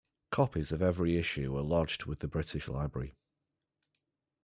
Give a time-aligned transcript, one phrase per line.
[0.31, 3.13] Copies of every issue are lodged with the British Library.